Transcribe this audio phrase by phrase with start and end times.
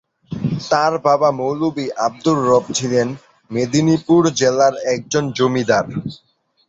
[0.69, 3.07] তার বাবা মৌলভি আবদুর রব ছিলেন
[3.51, 5.85] মেদিনীপুর জেলার একজন জমিদার।